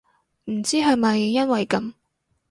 [0.45, 1.93] 唔知係咪因為噉